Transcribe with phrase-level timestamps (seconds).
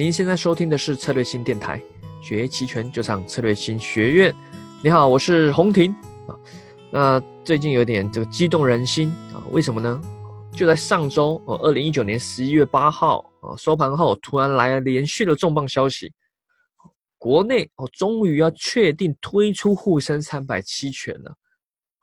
[0.00, 1.78] 您现在收听的是策略新电台，
[2.22, 4.34] 学期权就上策略新学院。
[4.82, 5.92] 你好，我是洪婷
[6.26, 6.32] 啊。
[6.90, 10.00] 那最近有点这个激动人心啊，为什么呢？
[10.52, 16.10] 就在上周哦，二零一九年十一月八号啊，收盘后突然来了连续的重磅消息，
[17.18, 21.30] 国内哦终于要确定推出沪深三百期权了，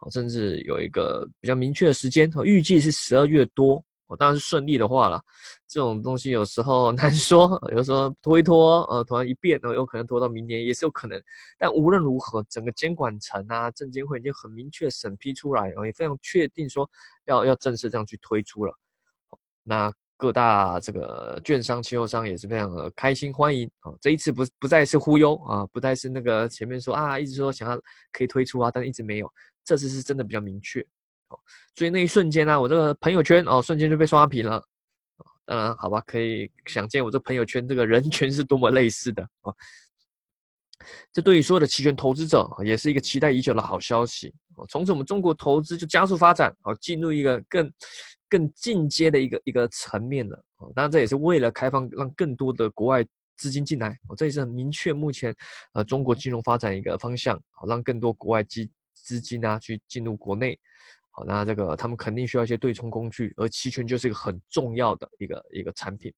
[0.02, 3.84] 哦，甚至有一个比较明确的时间哦，预计是十二月多。
[4.08, 5.22] 我当然是顺利的话了，
[5.68, 11.22] 这种东西有时候 难说，有时候拖一拖，呃，突然一变，呃，有可能拖到明年也是有可能。
[11.58, 16.90] 但无论如何，整个监管层啊，证监会已经很明确审批出来，也非常确定说
[17.26, 18.74] 要要正式这样去推出了。
[19.64, 23.92] 那各大这个券商、期货商也是非常的开心欢迎啊！
[24.02, 27.80] 这一次不不再是忽悠啊，不再是那个前面说啊，一直说想要
[28.12, 29.32] 可以推出啊，但一直没有，
[29.64, 30.84] 这次是真的比较明确。
[31.76, 34.64] 所以那一瞬间呢，我这个朋友圈哦，瞬间就被刷屏了。
[35.46, 39.54] 当然，好吧，可以想见我这朋友圈这个人群是多么类似的啊。
[41.12, 44.34] 这对于所有的期权投资者也是一个期待已久的好消息。
[44.70, 47.72] 从此我们中国投资就加速发展，哦，进入一个更
[48.30, 50.44] 更进阶的一个一个层面了。
[50.76, 53.06] 当然这也是为了开放，让更多的国外
[53.38, 53.98] 资金进来。
[54.08, 55.34] 我，这也是很明确目前
[55.74, 57.40] 呃中国金融发展一个方向。
[57.52, 60.60] 好，让更多国外资资金啊去进入国内。
[61.18, 66.14] 好，那这个他们肯定需要一些对冲工具，而期权就是一个很重要的一个一个产品。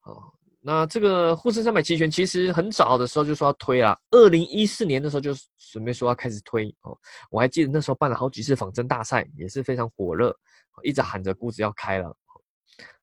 [0.00, 5.32] 好，那这个沪深三百期权其实很早的时候就说要推啊，二零一四年的时候就
[5.72, 6.94] 准备说要开始推哦。
[7.30, 10.36] 我还记得那时候办了好几次仿真大赛，也是非常火热，
[10.82, 12.14] 一直喊着估值要开了，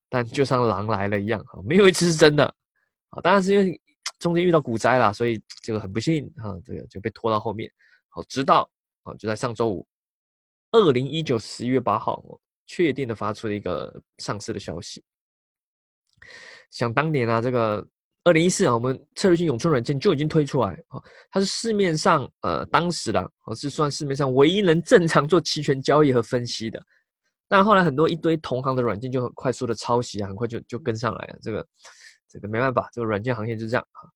[0.10, 2.46] 但就像狼来了一样，没有一次是真的。
[3.10, 3.82] 啊，当然是因为
[4.20, 7.68] 中间遇到股灾了，所以这个很不幸啊，这个就被拖到后面。
[8.10, 8.70] 好，直到
[9.02, 9.88] 啊就在上周五。
[10.72, 12.24] 二零一九十一月八号，
[12.66, 15.04] 确定的发出了一个上市的消息。
[16.70, 17.86] 想当年啊，这个
[18.24, 26.82] 二零一四啊，我们策略性永春软件就已经推出来啊，它是市面上呃当时的啊是算市面上唯一能正常做期权交易和分析的。
[27.50, 31.38] 但后来很多一堆同行的软件就很快速的抄袭啊，很快就就跟上来了。
[31.42, 31.68] 这个
[32.30, 34.08] 这个没办法，这个软件行业就是这样啊。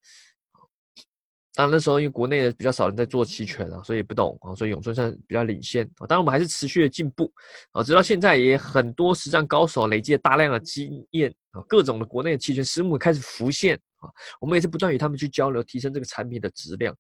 [1.56, 6.06] 当然那时候因为国内的比较少人在做期权啊，所以不懂啊，所以永春算比较领先啊。
[6.06, 7.32] 当然我们还是持续的进步
[7.72, 14.10] 啊，直到现在也很多实战高手累积了大量的经验啊，各种的国内的期权私募开始浮现啊，
[14.42, 16.94] 我们也是不断与他们去交流，提升这个产品的质量。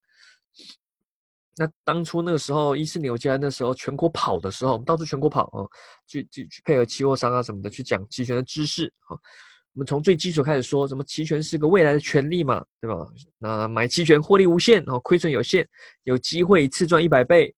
[1.57, 5.67] 那当初那个时候一四年我记得那时候全国跑的时候，我们到处全国跑啊，
[6.07, 9.19] 去去去配合期货商啊什么的去讲期权的知识啊。
[9.75, 13.05] 我们从最基础开始说，什么期权是个未来的权利嘛，对吧？
[13.37, 15.67] 那买期权获利无限，哦，亏损有限，
[16.03, 17.53] 有机会一次赚一百倍，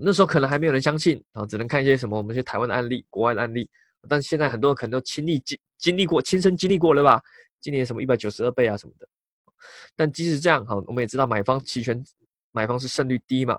[0.00, 3.68] 那时候可能还没有人相信，啊，只能看一些什么我们一些台湾的案例、国外的案例，
[4.08, 7.20] 但是现在很多人可能都亲历经经历过、亲身经历过了吧？
[7.60, 9.06] 今年什么一百九十二倍啊什么的，
[9.94, 12.02] 但即使这样，哈，我们也知道买方期权
[12.50, 13.58] 买方是胜率低嘛，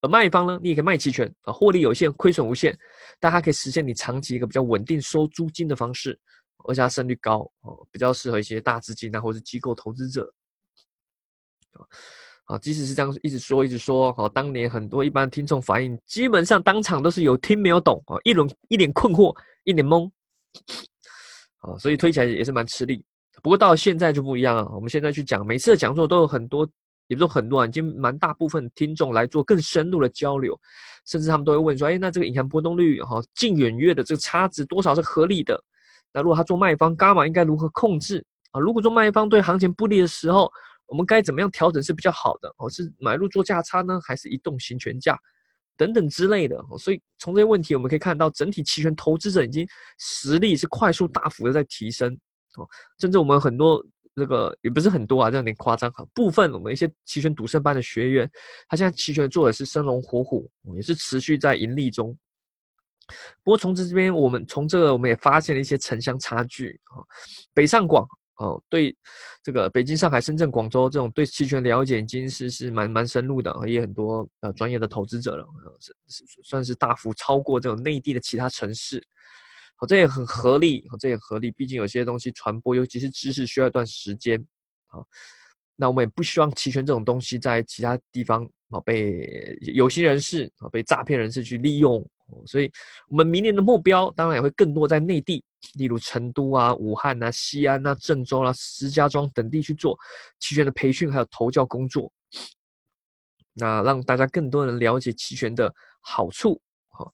[0.00, 2.78] 而卖方呢，你也可以卖期权啊，获利有限，亏损无限，
[3.18, 6.16] 但它可以实现你长期一个比较稳定收租金的方式。
[6.64, 10.32] 而且它胜率高哦，比较适合一些大资金啊，或者是机构投资者
[12.44, 12.58] 啊。
[12.58, 20.10] 即使是这样一直说一直说，哦，当年很多一般听众反应，基本上当场都是有听没有懂啊，一轮一脸困惑，一脸懵
[21.58, 23.04] 啊，所以推起来也是蛮吃力。
[23.42, 26.68] 不过到现在就不一样了，我们现在去讲，每次的讲座都有很多，
[27.06, 30.58] 也不是很多，已经蛮大部分听众来做更深入的交流，
[31.06, 35.62] 甚至他们都会问说，哎，那这个隐含波动率哈，近远月的这个差值多少是合理的？
[36.12, 38.60] 那如果他做卖方，伽马应该如何控制啊？
[38.60, 40.50] 如果做卖方对行情不利的时候，
[40.86, 42.48] 我们该怎么样调整是比较好的？
[42.56, 45.18] 哦，是买入做价差呢，还是移动行权价
[45.76, 46.58] 等等之类的？
[46.78, 49.68] 所以从这些问题我们可以看到，整体期权投资者已经
[49.98, 52.12] 实力是快速大幅的在提升
[52.56, 52.66] 哦。
[52.98, 53.84] 甚至我们很多
[54.16, 56.04] 这个也不是很多啊，这样有点夸张哈。
[56.14, 58.28] 部分我们一些期权赌圣班的学员，
[58.66, 62.16] 他现在期权做的是生龙活虎，也是持续在盈利中。
[63.42, 67.02] 不过从这这边，我们从这个我们也发现了一些城乡差距啊。
[67.54, 68.96] 北上广哦，对
[69.42, 75.44] 这个北京、上海、深圳、广州这种对期权了解已经是是蛮蛮深入的，也很多呃专业的投资者了，
[75.80, 79.04] 是是算是大幅超过这种内地的其他城市。
[79.74, 81.50] 好，这也很合理，这也合理。
[81.50, 84.38] 毕竟有些东西传播，尤其是知识，需要一段时间
[84.86, 85.00] 啊。
[85.74, 92.08] 那我们也不希望期权这种东西在其他地方啊被有心人士啊被诈骗人士去利用。
[92.46, 92.70] 所以，
[93.08, 95.42] 我们明年的目标当然也会更多在内地，
[95.74, 99.98] 例如成都啊、武汉啊、西安啊、郑州啊、石家庄等地去做
[100.38, 102.12] 期权的培训，还有投教工作。
[103.54, 106.60] 那让大家更多人了解期权的好处。
[106.90, 107.10] 好，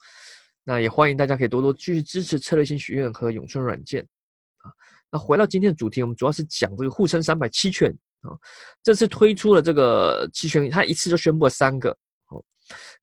[0.63, 4.07] 那也欢迎大家可以多多继续支持策略性学院和永春软件。
[4.59, 4.69] 啊，
[5.11, 7.91] 那回到今天的主题，我们主要是讲这个沪深三百期权
[8.21, 8.37] 啊。
[8.83, 11.97] 这次推出了这个期权，它一次就宣布了三个，
[12.29, 12.45] 哦，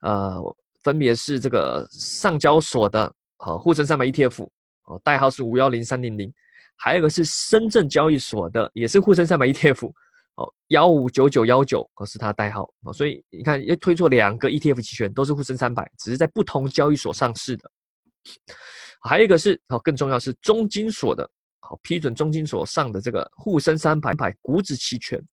[0.02, 3.04] 呃，分别是这个上交所的
[3.38, 4.48] 啊沪深三百 ETF，
[4.86, 6.34] 哦，代号是五幺零三零零，
[6.76, 9.92] 还有一个是深圳交易所的，也是沪深三百 ETF，
[10.36, 12.92] 哦，幺五九九幺九，哦是它代号啊。
[12.92, 17.72] 所以你看，又推出两个 ETF 期权，都是沪深三百，只是在不同交易所上市的。
[19.02, 21.30] 还有一个是哦，更重要是中金所的。
[21.60, 25.24] 好，批准中金所上的这个沪深三百股指期权，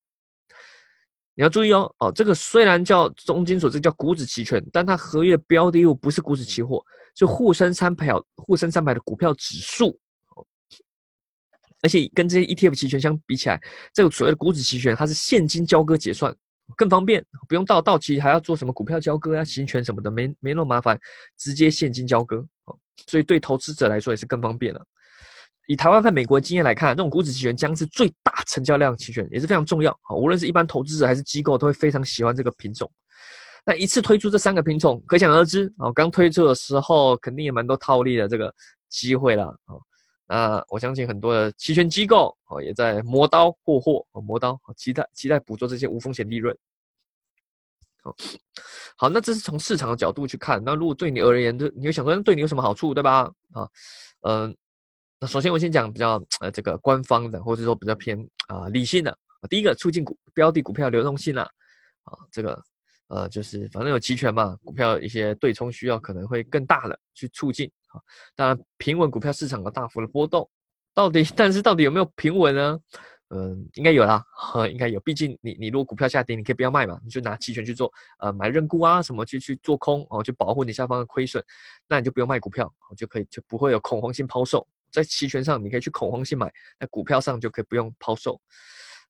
[1.39, 1.95] 你要注意哦。
[2.01, 9.97] 哦，这个虽然叫中金所，这叫股指期权，但它合约标的物不是股指期货，是沪深三百沪深三百的股票指数。
[11.81, 13.63] 而且跟这些 ETF 期权相比起来，
[13.95, 16.35] 这个所谓的股指期权，它是现金交割结算
[16.77, 20.99] 更方便，不用到到期还要做什么股票交割啊、行权什么的，没没那么麻烦，
[21.37, 22.45] 直接现金交割。
[23.07, 24.85] 所以对投资者来说也是更方便了。
[25.69, 29.93] 以台湾和美国经验来看，这种股指期权将是最大成交量期权，也是非常重要。
[30.05, 32.91] 啊，无论是一般投资者还是机构，都会非常喜欢这个品种。
[33.67, 38.53] 那一次推出这三个品种，可想而知啊，刚推出的时候肯定也蛮多套利的这个
[38.89, 39.77] 机会了啊。
[40.27, 46.57] 那我相信很多的期权机构啊也在磨刀霍霍，磨刀，期待期待捕捉这些无风险利润。
[48.03, 48.17] 好，
[48.97, 50.65] 好，那这是从市场的角度去看。
[50.65, 53.31] 那如果对你而言，你会想说，对你有什么好处，对吧？
[53.53, 53.69] 啊，
[54.23, 54.57] 嗯。
[55.21, 59.17] 那首先我先讲比较呃这个官方的，或者说比较偏啊理性的。
[59.49, 61.43] 第一个促进股标的股票流动性啦，
[62.05, 62.63] 啊这个
[63.09, 68.01] 呃就是反正有期权嘛，股票一些对冲需要可能会更大的去促进啊。
[68.37, 70.49] 当然平稳股票市场的大幅的波动，
[70.95, 72.79] 到底 但是到底有没有平稳呢？
[73.31, 74.25] 嗯，应该有啦，
[74.71, 74.99] 应该有。
[75.01, 81.45] 毕竟你你如果股票下跌，你可以不要卖嘛，你就拿期权去做呃买认沽啊什么去去做空哦，去保护你下方的亏损，
[81.87, 84.67] 那你就不用卖股票，就可以就不会有恐慌性抛售。
[84.91, 86.49] 在期权上，你可以去恐慌性买；
[86.79, 88.41] 那股票上就可以不用抛售。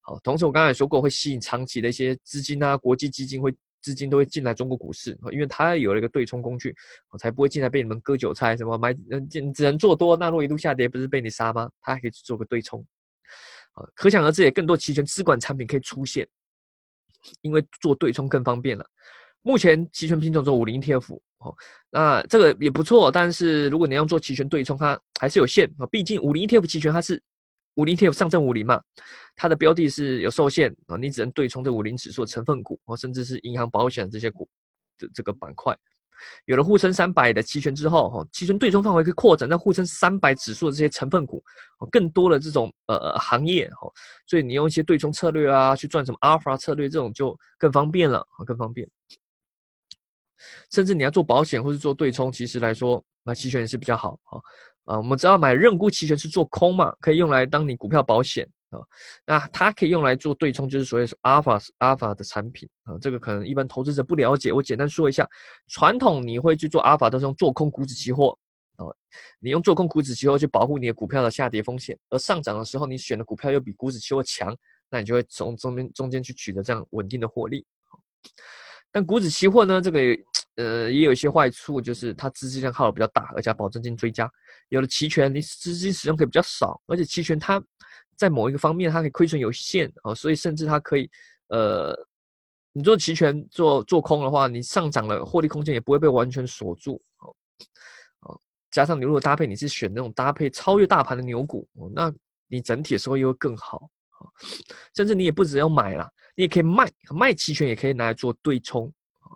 [0.01, 6.75] 好，同时我刚才说过，会吸引长期的一些资金啊，国际基金会资金都会进来中国股市，因为它有了一个对冲工具，
[7.11, 8.57] 我才不会进来被你们割韭菜。
[8.57, 11.71] 什么买嗯，只能做多，那如果一路下跌，不是被你杀吗？
[11.81, 12.85] 它还可以去做个对冲。
[13.73, 16.27] 啊，可想而知，也更多期权资管产品可以出现，
[17.43, 18.85] 因为做对冲更方便了。
[19.43, 21.19] 目前期权品种做五零 ETF。
[21.39, 21.55] 哦，
[21.89, 25.87] 那这个也不错，但是如果你要做期权对冲，它还是有限啊。
[25.87, 27.23] 毕竟五零 ETF 期权它是
[27.77, 28.83] 五零 ETF 上证五零嘛，
[29.37, 34.49] 它的标的是有受限啊，你只能对冲这五零指数的成分股哦，甚至是银行、保险这些股
[34.99, 35.79] 的这个板块。
[36.47, 41.41] 有了沪深三百的期权之后，哈，期权对冲范围可以扩展到沪深三百指数的这些成分股，
[41.93, 43.89] 更多的这种呃行业哈，
[44.27, 48.89] 所以你用一些对冲策略啊，去赚什么阿尔法策略这种就更方便了啊，更方便。
[50.71, 54.41] 甚至你要做保险或是做对冲，其实来说，那期权也是比较好啊。
[54.85, 58.81] 啊，我们知道买认沽期权是做空嘛，可以用来当你股票保险啊。
[59.27, 62.97] 那它可以用来做对冲，就是所谓是阿尔法阿尔法的产品啊。
[62.99, 65.29] 这个可能一般投资者不了解，我简单说一下。
[65.69, 68.39] 传统你会去做阿尔法，都是用做空股指期货
[68.77, 68.87] 啊。
[69.41, 74.57] 你用做空股指期货去保护你的股票的下跌风险，而上涨的时候你选的股票又比股指期货强，
[74.89, 77.67] 那你就会从中间中间去取得这样稳定的获利。
[78.99, 80.01] 但股指期货呢，这个
[80.57, 84.29] 呃也有一些坏处，就是它资金量耗的比较大，而且保证金追加。
[84.71, 87.63] 有了期权，你资金使用可以比较少，而且期权它
[88.17, 91.09] 在某一个方面它可以亏损有限哦，所以甚至它可以
[91.51, 91.97] 呃，
[92.73, 97.33] 你做期权做做空的话，你上涨了获利空间也不会被完全锁住哦。
[98.23, 98.41] 哦，
[98.73, 102.13] 加上你如果搭配你是选那种搭配超越大盘的牛股，那
[102.49, 103.89] 你整体的收益会更好。
[104.19, 104.27] 哦
[104.93, 108.87] 甚至你也不只要买了，你也可以卖，卖期权也可以拿来做对冲
[109.19, 109.27] 啊。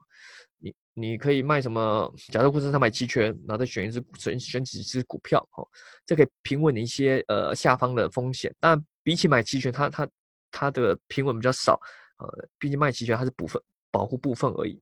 [0.59, 2.15] 你你可以卖什么？
[2.29, 5.67] 假设沪深三百期权，然后再选一只选选几只股票，哦，
[6.07, 8.55] 这可以平稳你一些呃下方的风险。
[8.61, 10.09] 但比起买期权，它它
[10.53, 11.73] 它的平稳比较少，
[12.19, 14.81] 呃，毕竟卖期权它是部分保护部分而已，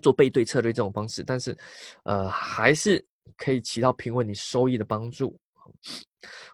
[0.00, 1.54] 做背对策略这种方式，但是
[2.04, 3.06] 呃还是
[3.36, 5.38] 可以起到平稳你收益的帮助。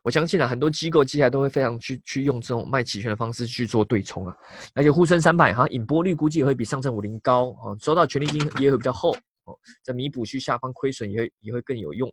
[0.03, 4.37] 我相信啊，很多机构接下来都会非常去去用这种卖期权的方式去做对冲啊，
[4.75, 9.13] 而且沪深三百哈，引波率估计也会比上证五零高哦，收到权利金也会比较厚
[9.45, 12.13] 哦，在弥补去下方亏损也会也会更有用。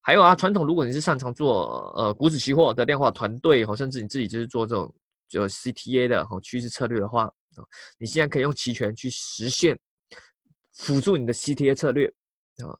[0.00, 4.92] 还有啊，传统如果你是擅长做呃股指期货的量化团队哦，甚至你自己就是做这种
[5.28, 7.62] 就 CTA 的哦趋势策略的话啊，
[7.98, 9.78] 你现在可以用期权去实现
[10.72, 12.08] 辅助你的 CTA 策略
[12.64, 12.74] 啊，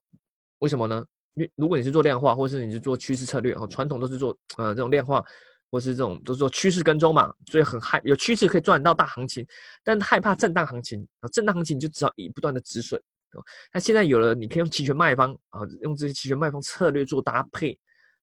[0.58, 1.04] 为什么呢？
[1.34, 5.24] 因为如果你是做量化，或是你是做趋势策略，哦，传统都是做呃这种量化，
[5.70, 9.46] 或是这种都是做趋势跟踪嘛，所以很害有趋势可以赚到大行情，
[9.82, 13.00] 但害怕震荡行情啊，震荡行情你就只好以不断的止损。
[13.72, 17.78] 那现在有了，你可以用期权卖方啊，用这些期权卖方策略做搭配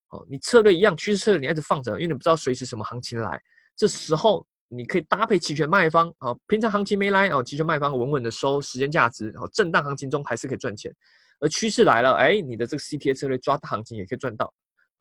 [0.09, 3.41] 哦，你策略一样，趋势策略你一直放着，因为你不知道随时什么行情来。
[3.75, 10.95] 这时候你可以搭配期权卖方，啊，平常行情没来，哦，期权卖方稳稳的收时间价值，然后震荡行情中还是可以赚钱。
[11.39, 14.53] 而趋势来了，哎，你的这个 CTA 策略抓大行情也可以赚到，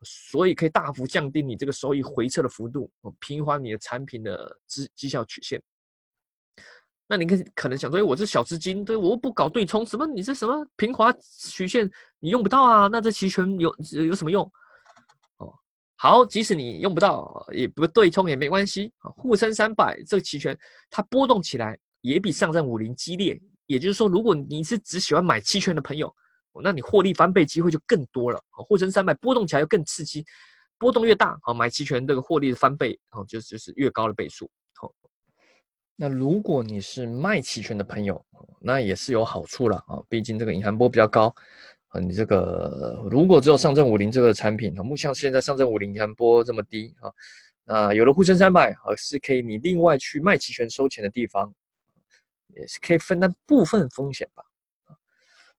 [0.03, 5.61] 所以可以大幅降低你这个收益回撤的幅度，平滑你的产品的绩绩效曲线。
[7.11, 12.87] 那你可可能想说，哎我这小资金，对我不搞对冲，什么你这什么平滑曲线你用不到啊？
[12.87, 14.43] 那这期权有有什么用？
[15.37, 15.51] 哦，
[15.95, 18.93] 好，即使你用不到，也不对冲也没关系。
[18.99, 20.55] 沪深三百这个期权
[20.89, 26.15] 它波动起来也比上证五零激烈，也就是说，如果你是只喜欢买期权的朋友，
[26.63, 28.63] 那你获利翻倍机会就更多了啊。
[28.63, 30.25] 沪深三百波动起来又更刺激，
[30.77, 34.49] 波动越大，好买期权这个获利的翻倍，哦，就就是越高的倍数。
[34.75, 34.91] 好
[35.95, 38.25] 那如果你是卖期权的朋友，
[38.61, 41.33] 那也是有好处了啊，毕竟这个隐含波比较高
[41.89, 41.99] 啊。
[41.99, 47.11] 你这个如果只有上证五零这个产品啊，目前现在上证五零隐含波这么低啊，
[47.65, 51.53] 那有了沪深三百啊，是可以你另外去卖期权收钱的地方，
[52.55, 54.43] 也是可以分担部分风险吧。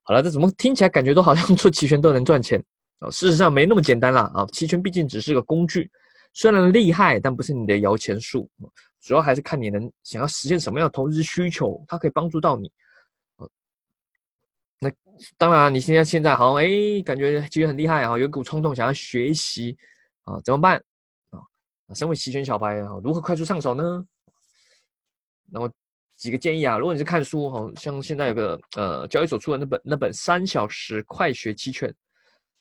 [0.02, 2.62] 好了，这怎么听起来感觉都好像 做期权都能赚钱
[2.98, 3.10] 啊？
[3.10, 5.90] 事实上没那么简单啦啊，期权毕竟只是个工具，
[6.32, 8.50] 虽然厉害，但不是你的摇钱树。
[9.00, 12.70] 主要还是看你能想要实现什么样的投资需求，它可以帮助到你。
[14.78, 14.90] 那
[15.38, 19.76] 当然，你现在现在好像哎，感觉其实很厉害啊，有一股冲动想要学习
[20.24, 20.82] 啊，怎么办
[21.30, 21.40] 啊？
[21.94, 24.04] 身为期权小白啊，如何快速上手呢？
[25.50, 25.70] 那么
[26.20, 31.92] 几个建议啊，如果你是看书哈，像现在有个呃交易所出的那本那本三小时快学期权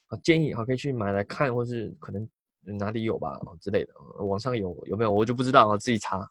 [0.07, 2.27] 啊，建议啊可以去买来看，或是可能。
[2.77, 6.27] 哪里有吧之类的，网上有有没有我就不知道啊，自己查啊。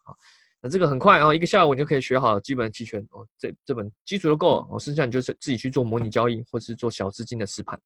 [0.61, 3.27] 那这个很快啊，一个下午你就可以学好基本期权哦。
[3.37, 7.77] 这这本基础就够了哦，剩下你就是自己去做模拟交易，或是做小资金的实盘。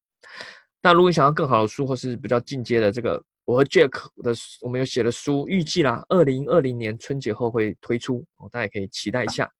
[0.80, 3.90] 那如果你想要更好的书，或是比较进阶的这个，我和 Jack
[4.22, 9.50] 的我们有写的书，预计啦，二零二零年春节后会推出，大家也可以期待一下。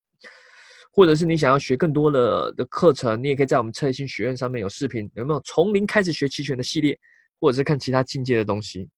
[0.93, 6.99] 或者是你想要学更多的的课程，你也可以在我们策略性学院上面有视频，有没有从零开始学期权的系列？
[7.41, 8.89] 或者是看其他境界的东西，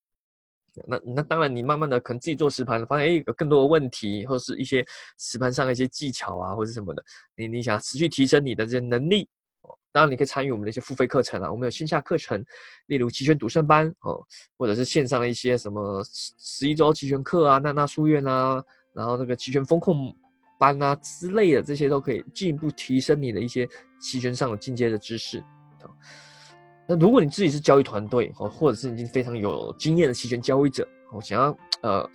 [0.87, 4.87] 那那当然，你慢慢的可能自己做实盘，发现哎有更多的问题，或是一些
[5.19, 7.03] 实盘上的一些技巧啊，或者什么的，
[7.35, 9.29] 你你想持续提升你的这些能力，
[9.97, 12.45] 当然你可以参与我们的一些付费课程啊，我们有线下课程，
[12.89, 14.23] 例如期权赌圣班哦，
[14.59, 18.63] 或者是线上的一些什么十十一周期权课啊，娜娜书院啊，
[18.93, 20.15] 然后那个期权风控
[20.59, 23.67] 班啊之类的，这些都可以进一步提升你的一些
[23.99, 25.43] 期权上的进阶的知识。
[26.87, 32.11] 那如果你自己是交易团队哦，或者是已经非常有经验的期权交易者，我想要呃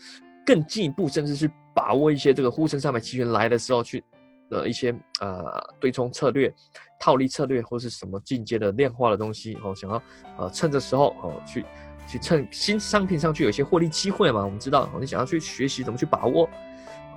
[0.45, 4.03] 更进一步，甚至是把握一些这个沪深三百期权来的时候去
[4.51, 6.53] 的一些呃对冲策略、
[6.99, 9.99] 套利策略或是什么进阶的量化的东西哦，想要
[10.37, 11.65] 呃趁着时候哦去
[12.05, 16.47] 去趁新商品上去有一些获利机会嘛，我们知道你想要去学习怎么去把握，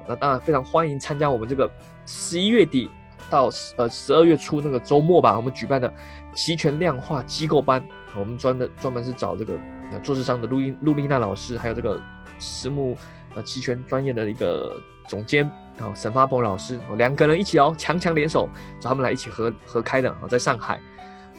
[0.09, 1.71] 那当然非常欢迎参加我们这个
[2.07, 2.89] 十一月底。
[3.31, 3.49] 到
[3.79, 5.91] 呃十二月初那个周末吧，我们举办的
[6.35, 7.83] 期权量化机构班，
[8.15, 9.59] 我们专的专门是找这个
[10.03, 11.99] 做市商的陆英陆丽娜老师，还有这个
[12.39, 12.95] 私募
[13.35, 15.45] 呃期权专业的一个总监
[15.79, 18.49] 啊沈发鹏老师，两个人一起哦，强强联手
[18.81, 20.81] 找他们来一起合合开的啊，在上海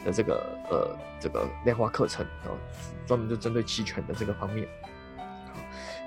[0.04, 2.52] 的这个呃这个量化课程啊，
[3.06, 4.68] 专门就针对期权的这个方面。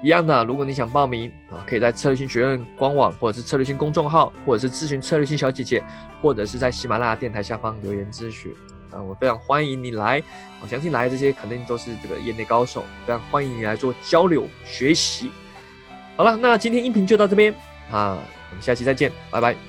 [0.01, 5.84] 一样的，如果你想报名啊，可以在策略性学院官网，或者是策略性公众号，或者是咨询策略性小姐姐，
[6.22, 8.53] 或者是在喜马拉雅电台下方留言咨询
[8.91, 10.24] 啊，我非常欢迎你来。
[10.62, 15.31] 我相信来这些肯定都是这个业内高手，非常欢迎你来做交流学习。
[16.19, 17.49] 好了，那今天音频就到这边
[17.89, 19.68] 啊，我们下期再见，拜拜。